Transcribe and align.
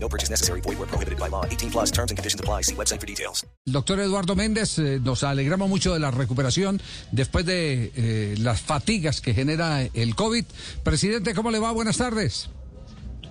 No 0.00 0.08
purchase 0.08 0.30
necessary. 0.30 0.60
Void 0.60 0.78
where 0.78 0.86
prohibited 0.88 1.18
by 1.18 1.28
law. 1.28 1.44
18 1.44 1.70
plus 1.70 1.90
terms 1.90 2.10
and 2.10 2.16
conditions 2.18 2.40
apply. 2.40 2.62
See 2.62 2.74
website 2.74 3.00
for 3.00 3.06
details. 3.06 3.44
Doctor 3.66 3.98
Eduardo 4.00 4.34
Méndez, 4.36 4.78
eh, 4.78 5.00
nos 5.02 5.22
alegramos 5.24 5.68
mucho 5.68 5.92
de 5.92 6.00
la 6.00 6.10
recuperación 6.10 6.80
después 7.12 7.44
de 7.44 7.92
eh, 7.96 8.34
las 8.38 8.60
fatigas 8.60 9.20
que 9.20 9.34
genera 9.34 9.82
el 9.82 10.14
COVID. 10.14 10.44
Presidente, 10.84 11.34
¿cómo 11.34 11.50
le 11.50 11.58
va? 11.58 11.72
Buenas 11.72 11.96
tardes. 11.98 12.48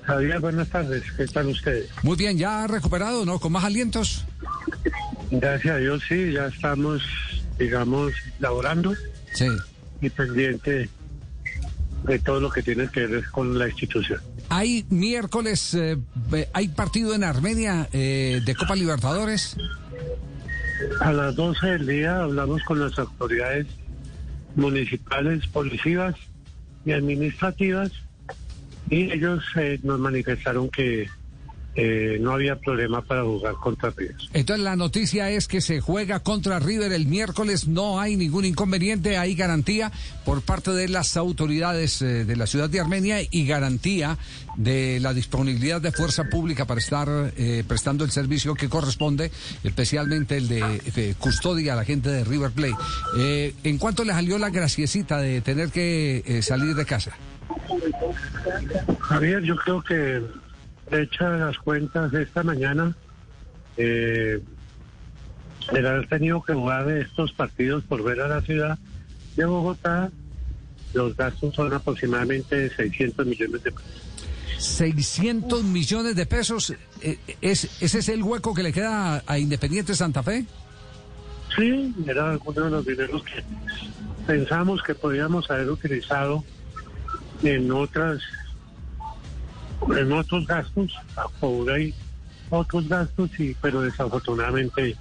Javier, 0.04 0.40
buenas 0.40 0.70
tardes. 0.70 1.04
¿Qué 1.18 1.26
tal 1.28 1.48
ustedes? 1.48 1.90
Muy 2.04 2.16
bien, 2.16 2.38
ya 2.38 2.64
ha 2.64 2.68
recuperado, 2.68 3.26
¿no? 3.26 3.40
Con 3.40 3.52
más 3.52 3.64
alientos. 3.66 4.26
Gracias 5.32 5.76
a 5.76 5.78
Dios, 5.78 6.02
sí, 6.08 6.32
ya 6.32 6.48
estamos, 6.48 7.02
digamos, 7.60 8.14
laborando 8.40 8.94
Sí. 9.34 9.48
y 10.02 10.10
pendiente 10.10 10.90
de 12.06 12.20
todo 12.20 12.40
lo 12.40 12.50
que 12.50 12.64
tiene 12.64 12.88
que 12.90 13.06
ver 13.08 13.30
con 13.32 13.58
la 13.60 13.68
institución. 13.68 14.22
Hay 14.50 14.86
miércoles, 14.90 15.74
eh, 15.74 15.98
hay 16.54 16.68
partido 16.70 17.14
en 17.14 17.24
Armenia 17.24 17.90
eh, 17.92 18.42
de 18.46 18.56
Copa 18.56 18.76
Libertadores. 18.76 19.58
A 21.02 21.12
las 21.12 21.36
12 21.36 21.68
del 21.68 21.88
día 21.88 22.22
hablamos 22.24 22.64
con 22.64 22.80
las 22.80 22.98
autoridades 22.98 23.68
municipales, 24.56 25.46
policivas 25.48 26.16
y 26.86 26.92
administrativas 26.94 27.92
y 28.90 29.12
ellos 29.12 29.44
eh, 29.56 29.80
nos 29.84 30.00
manifestaron 30.00 30.70
que 30.70 31.10
eh, 31.78 32.18
no 32.20 32.32
había 32.34 32.58
problema 32.58 33.02
para 33.02 33.24
jugar 33.24 33.54
contra 33.56 33.92
River. 33.92 34.16
Entonces 34.34 34.64
la 34.64 34.76
noticia 34.76 35.30
es 35.30 35.48
que 35.48 35.62
se 35.62 35.80
juega 35.80 36.20
contra 36.22 36.60
River 36.60 36.92
el 36.92 37.08
miércoles, 37.08 37.68
no 37.68 38.00
hay 38.00 38.18
ningún 38.18 38.44
inconveniente, 38.44 39.18
hay 39.18 39.36
garantía 39.36 39.92
por 40.26 40.42
parte 40.42 40.72
de 40.72 40.90
las 40.90 41.16
autoridades 41.16 42.02
eh, 42.02 42.26
de 42.26 42.36
la 42.36 42.48
ciudad 42.48 42.70
de 42.70 42.80
Armenia 42.80 43.20
y 43.30 43.46
garantía 43.46 44.18
de 44.58 45.00
la 45.00 45.14
disponibilidad 45.14 45.80
de 45.80 45.92
fuerza 45.92 46.26
pública 46.26 46.66
para 46.66 46.80
estar 46.80 47.08
eh, 47.38 47.64
prestando 47.68 48.04
el 48.04 48.12
servicio 48.12 48.56
que 48.56 48.68
corresponde, 48.68 49.32
especialmente 49.64 50.38
el 50.38 50.48
de, 50.48 50.82
de 50.96 51.16
custodia 51.18 51.74
a 51.74 51.76
la 51.76 51.86
gente 51.86 52.10
de 52.10 52.24
River 52.24 52.52
Plate. 52.52 52.76
Eh, 53.18 53.54
¿En 53.64 53.78
cuánto 53.78 54.04
le 54.04 54.14
salió 54.14 54.38
la 54.38 54.50
graciecita 54.50 55.20
de 55.20 55.42
tener 55.42 55.70
que 55.70 56.24
eh, 56.26 56.42
salir 56.42 56.76
de 56.76 56.86
casa? 56.86 57.12
Javier, 59.00 59.42
yo 59.44 59.56
creo 59.56 59.84
que 59.84 60.22
hecha 60.92 61.30
las 61.30 61.58
cuentas 61.58 62.12
de 62.12 62.24
esta 62.24 62.44
mañana, 62.44 62.96
eh, 63.78 64.42
el 65.74 65.86
haber 65.86 66.08
tenido 66.08 66.42
que 66.42 66.54
jugar 66.54 66.90
estos 66.90 67.34
partidos 67.34 67.84
por 67.84 68.04
ver 68.04 68.22
a 68.22 68.28
la 68.28 68.42
ciudad 68.42 68.78
de 69.36 69.46
Bogotá, 69.46 70.12
los 70.94 71.16
gastos 71.16 71.54
son 71.54 71.74
aproximadamente 71.74 72.56
de 72.56 72.70
600 72.70 73.26
millones 73.26 73.64
de 73.64 73.72
pesos. 73.72 74.02
600 74.58 75.64
millones 75.64 76.16
de 76.16 76.26
pesos, 76.26 76.74
eh, 77.02 77.20
¿es, 77.42 77.82
¿ese 77.82 78.00
es 78.00 78.10
el 78.10 78.24
hueco 78.24 78.54
que 78.54 78.64
le 78.64 78.74
queda 78.74 79.24
a 79.28 79.38
Independiente 79.38 79.94
Santa 79.94 80.24
Fe? 80.24 80.46
Sí, 81.56 81.94
era 82.08 82.38
uno 82.44 82.62
de 82.64 82.70
los 82.70 82.86
dineros 82.86 83.24
que 83.24 83.44
pensamos 84.26 84.82
que 84.84 84.96
podíamos 84.96 85.50
haber 85.52 85.70
utilizado 85.70 86.44
en 87.44 87.72
otras 87.72 88.20
en 89.96 90.12
otros 90.12 90.46
gastos, 90.48 90.94
ahora 91.42 91.76
hay 91.76 91.94
otros 92.50 92.88
gastos, 92.88 93.30
y, 93.40 93.56
pero 93.62 93.82
desafortunadamente 93.82 94.96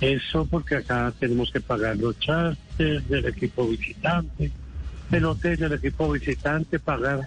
eso 0.00 0.46
porque 0.46 0.76
acá 0.76 1.12
tenemos 1.18 1.50
que 1.50 1.60
pagar 1.60 1.96
los 1.96 2.18
charters 2.18 3.08
del 3.08 3.26
equipo 3.26 3.66
visitante, 3.68 4.50
el 5.10 5.24
hotel 5.24 5.56
del 5.56 5.72
equipo 5.74 6.10
visitante, 6.10 6.78
pagar 6.78 7.20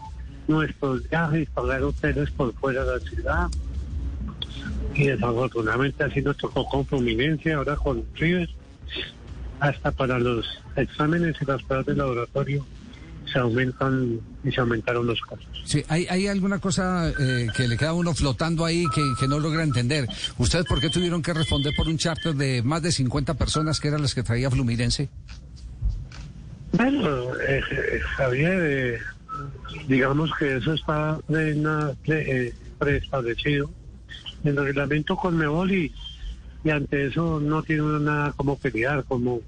nuestros 0.48 1.08
viajes, 1.10 1.50
pagar 1.50 1.84
hoteles 1.84 2.32
por 2.32 2.54
fuera 2.54 2.84
de 2.84 3.00
la 3.00 3.00
ciudad. 3.00 3.48
Y 4.96 5.08
desafortunadamente 5.08 6.04
así 6.04 6.22
nos 6.22 6.38
tocó 6.38 6.68
con 6.68 6.86
Fluminense, 6.86 7.54
ahora 7.54 7.76
con 7.76 8.04
River, 8.16 8.50
hasta 9.60 9.92
para 9.92 10.20
los 10.20 10.46
exámenes 10.76 11.36
y 11.42 11.46
las 11.46 11.64
pruebas 11.64 11.86
de 11.86 11.96
laboratorio 11.96 12.66
se 13.34 13.40
aumentan 13.40 14.22
y 14.44 14.52
se 14.52 14.62
aumentaron 14.62 15.08
los 15.08 15.20
casos. 15.22 15.46
Sí, 15.66 15.84
hay, 15.90 16.06
hay 16.10 16.28
alguna 16.28 16.60
cosa 16.60 17.10
eh, 17.10 17.48
que 17.58 17.68
le 17.68 17.76
queda 17.76 17.90
a 17.90 17.94
uno 17.94 18.14
flotando 18.14 18.64
ahí 18.64 18.86
que, 18.94 19.02
que 19.20 19.28
no 19.28 19.40
logra 19.40 19.64
entender. 19.64 20.08
¿Ustedes 20.38 20.66
por 20.66 20.80
qué 20.80 20.90
tuvieron 20.90 21.22
que 21.24 21.34
responder 21.34 21.74
por 21.76 21.88
un 21.88 21.98
charter 21.98 22.36
de 22.36 22.62
más 22.62 22.84
de 22.84 22.92
50 22.92 23.34
personas 23.34 23.80
que 23.80 23.88
eran 23.88 24.04
las 24.04 24.14
que 24.14 24.22
traía 24.22 24.52
Fluminense? 24.52 25.10
Bueno, 26.74 27.36
eh, 27.48 27.62
eh, 27.72 28.00
Javier, 28.18 28.60
eh, 28.62 29.00
digamos 29.88 30.32
que 30.38 30.58
eso 30.58 30.74
está 30.74 31.20
eh, 31.30 32.54
preestablecido 32.80 33.70
en 34.44 34.58
el 34.58 34.64
reglamento 34.64 35.16
con 35.16 35.38
Mebol 35.38 35.72
y, 35.72 35.94
y 36.64 36.70
ante 36.70 37.08
eso 37.08 37.40
no 37.40 37.64
tiene 37.64 38.00
nada 38.00 38.32
como 38.34 38.58
pelear, 38.58 39.04
como 39.06 39.42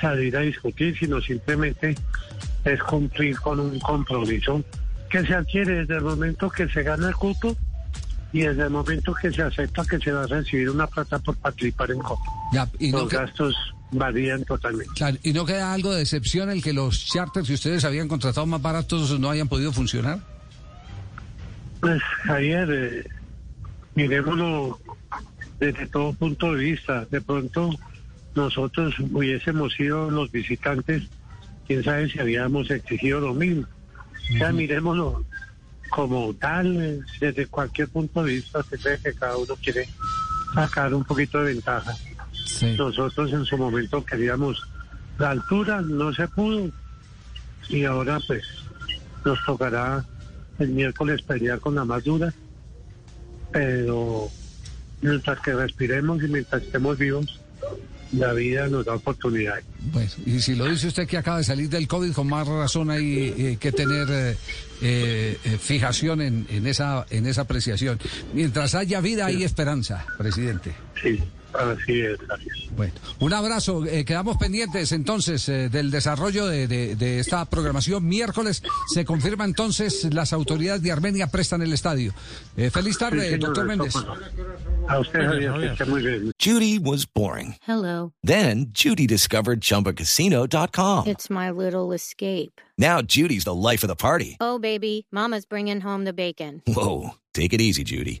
salir 0.00 0.36
a 0.36 0.40
discutir, 0.40 0.96
sino 0.98 1.20
simplemente 1.20 1.94
es 2.66 2.82
cumplir 2.82 3.38
con 3.40 3.60
un 3.60 3.78
compromiso 3.80 4.62
que 5.08 5.24
se 5.24 5.34
adquiere 5.34 5.76
desde 5.80 5.94
el 5.96 6.02
momento 6.02 6.50
que 6.50 6.68
se 6.68 6.82
gana 6.82 7.08
el 7.08 7.14
cupo 7.14 7.56
y 8.32 8.40
desde 8.40 8.64
el 8.64 8.70
momento 8.70 9.14
que 9.14 9.30
se 9.32 9.40
acepta 9.42 9.84
que 9.88 9.98
se 9.98 10.10
va 10.12 10.24
a 10.24 10.26
recibir 10.26 10.68
una 10.68 10.86
plata 10.88 11.18
por 11.20 11.36
participar 11.36 11.92
en 11.92 12.00
Copa. 12.00 12.24
Ya, 12.52 12.68
y, 12.80 12.90
no 12.90 12.98
Los 13.00 13.08
que- 13.08 13.16
gastos 13.16 13.54
varían 13.92 14.44
totalmente. 14.44 14.92
claro, 14.96 15.16
¿Y 15.22 15.32
no 15.32 15.46
queda 15.46 15.72
algo 15.72 15.92
de 15.92 15.98
decepción 16.00 16.50
el 16.50 16.60
que 16.62 16.72
los 16.72 17.06
charters 17.06 17.46
que 17.46 17.54
ustedes 17.54 17.84
habían 17.84 18.08
contratado 18.08 18.44
más 18.46 18.60
baratos 18.60 19.18
no 19.20 19.30
hayan 19.30 19.46
podido 19.48 19.72
funcionar? 19.72 20.18
Pues 21.80 22.02
Javier, 22.24 22.68
eh, 22.72 23.08
miremoslo 23.94 24.78
desde 25.60 25.86
todo 25.86 26.12
punto 26.14 26.52
de 26.54 26.64
vista. 26.64 27.04
De 27.10 27.20
pronto 27.20 27.70
nosotros 28.34 28.94
hubiésemos 29.12 29.72
sido 29.74 30.10
los 30.10 30.30
visitantes, 30.32 31.04
quién 31.66 31.82
sabe 31.82 32.08
si 32.08 32.18
habíamos 32.18 32.70
exigido 32.70 33.20
lo 33.20 33.34
mismo. 33.34 33.66
O 34.34 34.38
sea, 34.38 34.52
miremoslo 34.52 35.24
como 35.90 36.34
tal, 36.34 37.04
desde 37.20 37.46
cualquier 37.46 37.88
punto 37.88 38.24
de 38.24 38.34
vista, 38.34 38.62
se 38.64 38.76
ve 38.76 38.98
que 39.02 39.14
cada 39.14 39.36
uno 39.36 39.54
quiere 39.62 39.88
sacar 40.54 40.92
un 40.94 41.04
poquito 41.04 41.38
de 41.42 41.54
ventaja. 41.54 41.94
Sí. 42.44 42.74
Nosotros 42.76 43.32
en 43.32 43.44
su 43.44 43.56
momento 43.56 44.04
queríamos 44.04 44.62
la 45.18 45.30
altura, 45.30 45.80
no 45.80 46.12
se 46.12 46.26
pudo. 46.28 46.70
Y 47.68 47.84
ahora 47.84 48.20
pues 48.26 48.44
nos 49.24 49.44
tocará 49.44 50.04
el 50.58 50.68
miércoles 50.70 51.22
pelear 51.22 51.60
con 51.60 51.74
la 51.74 51.84
más 51.84 52.04
dura. 52.04 52.32
Pero 53.52 54.28
mientras 55.00 55.40
que 55.40 55.54
respiremos 55.54 56.22
y 56.22 56.28
mientras 56.28 56.62
estemos 56.62 56.98
vivos, 56.98 57.40
la 58.12 58.32
vida 58.32 58.68
nos 58.68 58.84
da 58.84 58.94
oportunidades. 58.94 59.64
Bueno, 59.92 60.10
y 60.24 60.40
si 60.40 60.54
lo 60.54 60.66
dice 60.66 60.88
usted 60.88 61.06
que 61.06 61.18
acaba 61.18 61.38
de 61.38 61.44
salir 61.44 61.68
del 61.68 61.86
COVID, 61.88 62.12
con 62.12 62.28
más 62.28 62.46
razón 62.46 62.90
hay 62.90 63.34
eh, 63.36 63.56
que 63.58 63.72
tener 63.72 64.08
eh, 64.10 64.36
eh, 64.82 65.38
eh, 65.44 65.58
fijación 65.60 66.20
en, 66.20 66.46
en 66.50 66.66
esa 66.66 67.06
en 67.10 67.26
esa 67.26 67.42
apreciación. 67.42 67.98
Mientras 68.32 68.74
haya 68.74 69.00
vida, 69.00 69.26
hay 69.26 69.44
esperanza, 69.44 70.04
presidente. 70.18 70.74
Sí, 71.02 71.20
así 71.58 72.00
es, 72.00 72.18
gracias. 72.26 72.56
Bueno, 72.76 72.92
un 73.20 73.32
abrazo. 73.32 73.84
eh, 73.86 74.04
quedamos 74.04 74.36
pendientes 74.36 74.92
entonces 74.92 75.48
eh, 75.48 75.68
del 75.68 75.90
desarrollo 75.90 76.46
de, 76.46 76.66
de- 76.68 76.96
de 76.96 77.20
esta 77.20 77.44
programación. 77.46 78.06
Miércoles 78.06 78.62
se 78.92 79.04
confirma 79.04 79.44
entonces 79.44 80.04
las 80.12 80.32
autoridades 80.32 80.82
de 80.82 80.92
Armenia 80.92 81.26
prestan 81.28 81.62
el 81.62 81.72
estadio. 81.72 82.12
Eh, 82.56 82.70
feliz 82.70 82.94
Sí, 82.94 83.00
tarde, 83.00 83.38
doctor 83.38 83.66
Méndez. 83.66 83.92
fue. 83.92 84.02
A 84.88 85.00
usted, 85.00 85.20
Javier, 85.20 85.52
que 85.58 85.66
esté 85.66 85.84
muy 85.86 86.00
bien. 86.02 86.32
Judy 86.40 86.78
was 86.78 87.06
boring. 87.12 87.56
Hello. 87.66 88.12
Then 88.22 88.72
Judy 88.72 89.06
discovered 89.06 89.60
ChumbaCasino.com. 89.60 91.08
It's 91.08 91.28
my 91.30 91.50
little 91.50 91.92
escape. 91.94 92.60
Now 92.78 93.00
Judy's 93.02 93.44
the 93.44 93.54
life 93.54 93.82
of 93.84 93.88
the 93.88 93.96
party. 93.96 94.36
Oh, 94.40 94.58
baby, 94.58 95.06
Mama's 95.10 95.46
bringing 95.46 95.80
home 95.80 96.04
the 96.04 96.12
bacon. 96.12 96.62
Whoa, 96.66 97.14
take 97.34 97.52
it 97.52 97.60
easy, 97.60 97.82
Judy. 97.84 98.20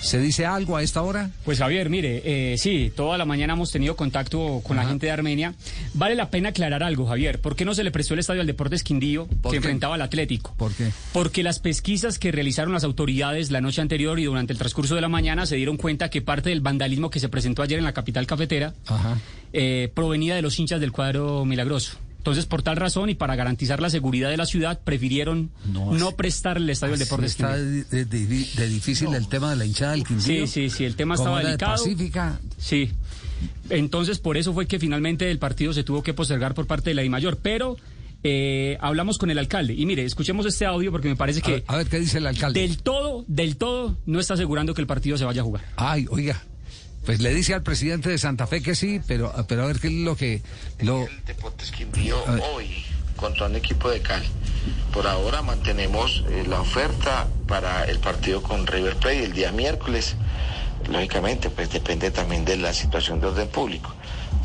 se 0.00 0.20
dice 0.20 0.46
algo 0.46 0.76
a 0.76 0.82
esta 0.82 1.02
hora. 1.02 1.30
Pues 1.44 1.58
Javier, 1.58 1.90
mire, 1.90 2.22
eh, 2.24 2.58
sí, 2.58 2.92
toda 2.94 3.18
la 3.18 3.24
mañana 3.24 3.54
hemos 3.54 3.72
tenido 3.72 3.96
contacto 3.96 4.60
con 4.62 4.76
la 4.76 4.86
gente 4.86 5.06
de 5.06 5.12
Armenia. 5.12 5.54
Vale 5.94 6.14
la 6.14 6.30
pena 6.30 6.50
aclarar 6.50 6.82
algo, 6.82 7.06
Javier. 7.06 7.40
¿Por 7.40 7.56
qué 7.56 7.64
no 7.64 7.74
se 7.74 7.82
le 7.82 7.90
prestó 7.90 8.14
el 8.14 8.20
estadio 8.20 8.40
al 8.40 8.46
Deportes 8.46 8.82
Quindío 8.84 9.26
¿Por 9.26 9.36
que 9.36 9.50
qué? 9.50 9.56
enfrentaba 9.56 9.96
al 9.96 10.02
Atlético? 10.02 10.54
¿Por 10.56 10.72
qué? 10.74 10.90
Porque 11.12 11.42
las 11.42 11.58
pesquisas 11.58 12.18
que 12.18 12.30
realizaron 12.30 12.72
las 12.72 12.84
autoridades 12.84 13.50
la 13.50 13.60
noche 13.60 13.80
anterior 13.80 14.18
y 14.20 14.24
durante 14.24 14.52
el 14.52 14.58
transcurso 14.58 14.94
de 14.94 15.00
la 15.00 15.08
mañana 15.08 15.44
se 15.46 15.56
dieron 15.56 15.76
cuenta 15.76 16.08
que 16.10 16.22
parte 16.22 16.50
del 16.50 16.60
vandalismo 16.60 17.10
que 17.10 17.18
se 17.20 17.28
presentó 17.28 17.62
ayer 17.62 17.78
en 17.78 17.84
la 17.84 17.92
capital 17.92 18.26
cafetera 18.26 18.74
Ajá. 18.86 19.18
eh, 19.52 19.90
provenía 19.94 20.34
de 20.36 20.42
los 20.42 20.58
hinchas 20.58 20.80
del 20.80 20.92
cuadro 20.92 21.44
milagroso. 21.44 21.98
Entonces, 22.26 22.46
por 22.46 22.62
tal 22.62 22.74
razón 22.76 23.08
y 23.08 23.14
para 23.14 23.36
garantizar 23.36 23.80
la 23.80 23.88
seguridad 23.88 24.30
de 24.30 24.36
la 24.36 24.46
ciudad, 24.46 24.80
prefirieron 24.82 25.50
No, 25.72 26.10
prestar 26.16 26.56
el 26.56 26.68
estadio 26.68 26.94
Así 26.94 27.04
Deportes 27.04 27.30
está 27.30 27.56
de, 27.56 27.84
de- 27.84 28.04
de- 28.04 28.26
de 28.26 28.68
difícil 28.68 29.14
el 29.14 29.28
tema 29.28 29.50
de 29.50 29.54
la 29.56 29.64
hinchada 29.64 29.92
del 29.92 30.02
Quindío. 30.02 30.44
Sí, 30.44 30.46
sí, 30.48 30.70
sí, 30.70 30.84
el 30.84 30.96
tema 30.96 31.14
estaba 31.14 31.38
era 31.40 31.50
de 31.50 31.56
delicado. 31.56 31.84
Pacífica. 31.84 32.40
Sí. 32.58 32.90
Entonces, 33.70 34.18
por 34.18 34.36
eso 34.36 34.52
fue 34.52 34.66
que 34.66 34.80
finalmente 34.80 35.30
el 35.30 35.38
partido 35.38 35.72
se 35.72 35.84
tuvo 35.84 36.02
que 36.02 36.14
postergar 36.14 36.54
por 36.54 36.66
parte 36.66 36.90
de 36.90 36.94
la 36.94 37.02
DIMAYOR. 37.02 37.38
Pero 37.38 37.76
eh, 38.24 38.76
hablamos 38.80 39.18
con 39.18 39.30
el 39.30 39.38
alcalde. 39.38 39.74
Y 39.74 39.86
mire, 39.86 40.04
escuchemos 40.04 40.46
este 40.46 40.66
audio 40.66 40.90
porque 40.90 41.06
me 41.08 41.14
parece 41.14 41.38
A 41.38 41.42
que 41.42 41.52
ver, 41.52 41.64
a 41.68 41.76
ver 41.76 41.86
qué 41.86 42.00
dice 42.00 42.18
el 42.18 42.26
alcalde. 42.26 42.58
del 42.60 42.78
todo, 42.78 43.24
del 43.28 43.56
todo, 43.56 43.96
no 44.06 44.18
está 44.18 44.34
asegurando 44.34 44.74
que 44.74 44.80
el 44.80 44.88
partido 44.88 45.16
se 45.16 45.24
vaya 45.24 45.42
a 45.42 45.44
jugar. 45.44 45.64
Ay, 45.76 46.06
oiga. 46.10 46.42
Pues 47.06 47.20
le 47.20 47.32
dice 47.32 47.54
al 47.54 47.62
presidente 47.62 48.10
de 48.10 48.18
Santa 48.18 48.48
Fe 48.48 48.60
que 48.60 48.74
sí, 48.74 49.00
pero, 49.06 49.32
pero 49.46 49.62
a 49.62 49.66
ver 49.66 49.78
qué 49.78 49.86
es 49.86 49.92
lo 49.92 50.16
que... 50.16 50.42
Lo, 50.80 51.02
el 51.02 51.24
Deportes 51.24 51.70
Quindío 51.70 52.22
hoy 52.52 52.84
contra 53.14 53.46
un 53.46 53.54
equipo 53.54 53.88
de 53.88 54.00
Cali. 54.00 54.26
Por 54.92 55.06
ahora 55.06 55.40
mantenemos 55.40 56.24
eh, 56.28 56.44
la 56.48 56.60
oferta 56.60 57.28
para 57.46 57.84
el 57.84 58.00
partido 58.00 58.42
con 58.42 58.66
River 58.66 58.96
Plate 58.96 59.24
el 59.24 59.32
día 59.32 59.52
miércoles. 59.52 60.16
Lógicamente, 60.90 61.48
pues 61.48 61.70
depende 61.70 62.10
también 62.10 62.44
de 62.44 62.56
la 62.56 62.72
situación 62.72 63.20
de 63.20 63.28
orden 63.28 63.48
público. 63.48 63.94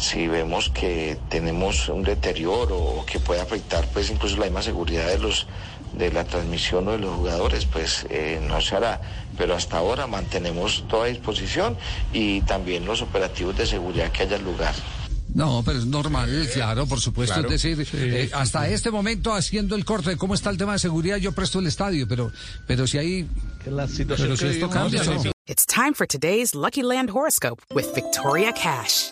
Si 0.02 0.28
vemos 0.28 0.72
que 0.72 1.16
tenemos 1.30 1.88
un 1.88 2.02
deterioro 2.02 2.76
o 2.76 3.06
que 3.06 3.20
puede 3.20 3.40
afectar, 3.40 3.88
pues 3.94 4.10
incluso 4.10 4.36
la 4.38 4.46
misma 4.46 4.64
seguridad 4.64 5.08
de 5.08 5.20
los 5.20 5.46
de 5.94 6.12
la 6.12 6.24
transmisión 6.24 6.88
o 6.88 6.94
de 6.94 6.98
los 6.98 7.16
jugadores, 7.16 7.66
pues 7.66 8.08
eh, 8.10 8.42
no 8.48 8.60
se 8.62 8.76
hará. 8.76 9.00
Pero 9.38 9.56
hasta 9.56 9.78
ahora 9.78 10.08
mantenemos 10.08 10.86
toda 10.88 11.06
disposición 11.06 11.78
y 12.14 12.42
también 12.42 12.86
los 12.86 13.04
operativos 13.04 13.56
de 13.58 13.68
seguridad 13.68 14.12
que 14.12 14.24
haya 14.24 14.40
lugar. 14.40 14.74
no, 15.36 15.62
pero 15.64 15.78
es 15.78 15.86
normal, 15.86 16.50
claro, 16.52 16.88
por 16.88 17.00
supuesto. 17.00 17.40
Es 17.40 17.62
decir, 17.62 17.88
eh, 17.94 18.32
hasta 18.34 18.68
este 18.70 18.90
momento, 18.90 19.36
haciendo 19.36 19.76
el 19.76 19.86
corte 19.86 20.10
de 20.10 20.18
cómo 20.18 20.34
está 20.34 20.50
el 20.50 20.58
tema 20.58 20.74
de 20.74 20.80
seguridad, 20.80 21.18
yo 21.18 21.32
presto 21.32 21.60
el 21.60 21.68
estadio, 21.68 22.08
pero, 22.08 22.32
pero 22.66 22.88
si 22.88 22.98
hay... 22.98 23.28
Pero 23.64 23.88
si 24.36 24.48
esto 24.48 24.68
cambia, 24.68 25.04
¿no? 25.04 25.32
It's 25.48 25.66
time 25.68 25.94
for 25.94 26.08
today's 26.08 26.56
Lucky 26.56 26.82
Land 26.82 27.12
horoscope 27.12 27.62
with 27.74 27.94
Victoria 27.94 28.52
Cash. 28.54 29.12